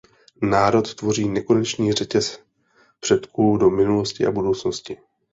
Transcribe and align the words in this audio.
Národ 0.41 0.93
tvoří 0.95 1.29
nekonečný 1.29 1.93
řetěz 1.93 2.39
předků 2.99 3.57
do 3.57 3.69
minulosti 3.69 4.25
a 4.25 4.31
budoucnosti. 4.31 4.97